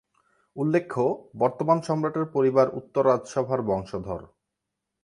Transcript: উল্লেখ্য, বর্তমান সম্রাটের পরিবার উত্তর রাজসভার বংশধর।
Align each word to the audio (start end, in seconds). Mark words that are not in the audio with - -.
উল্লেখ্য, 0.55 1.01
বর্তমান 1.35 1.77
সম্রাটের 1.81 2.25
পরিবার 2.25 2.67
উত্তর 2.73 3.03
রাজসভার 3.05 3.59
বংশধর। 3.61 4.21